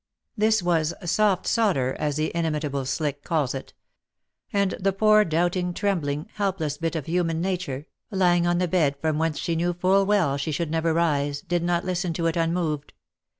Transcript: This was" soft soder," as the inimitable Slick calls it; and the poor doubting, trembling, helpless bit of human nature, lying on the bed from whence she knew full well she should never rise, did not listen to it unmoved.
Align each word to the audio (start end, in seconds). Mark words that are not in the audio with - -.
This 0.35 0.63
was" 0.63 0.95
soft 1.05 1.45
soder," 1.45 1.95
as 1.97 2.15
the 2.15 2.31
inimitable 2.35 2.85
Slick 2.85 3.23
calls 3.23 3.53
it; 3.53 3.75
and 4.51 4.71
the 4.79 4.91
poor 4.93 5.23
doubting, 5.23 5.75
trembling, 5.75 6.27
helpless 6.33 6.79
bit 6.79 6.95
of 6.95 7.05
human 7.05 7.39
nature, 7.39 7.85
lying 8.09 8.47
on 8.47 8.57
the 8.57 8.67
bed 8.67 8.95
from 8.99 9.19
whence 9.19 9.37
she 9.37 9.55
knew 9.55 9.73
full 9.73 10.07
well 10.07 10.37
she 10.37 10.51
should 10.51 10.71
never 10.71 10.91
rise, 10.91 11.41
did 11.41 11.61
not 11.61 11.85
listen 11.85 12.13
to 12.13 12.25
it 12.25 12.35
unmoved. 12.35 12.93